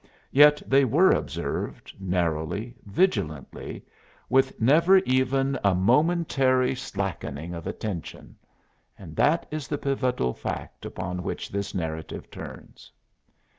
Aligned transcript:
Yet 0.31 0.63
they 0.65 0.83
were 0.83 1.11
observed, 1.11 1.93
narrowly, 1.99 2.73
vigilantly, 2.87 3.83
with 4.29 4.59
never 4.59 4.97
even 4.97 5.59
a 5.63 5.75
momentary 5.75 6.73
slackening 6.73 7.53
of 7.53 7.67
attention; 7.67 8.35
and 8.97 9.15
that 9.15 9.45
is 9.51 9.67
the 9.67 9.77
pivotal 9.77 10.33
fact 10.33 10.87
upon 10.87 11.21
which 11.21 11.49
this 11.51 11.75
narrative 11.75 12.31
turns. 12.31 12.91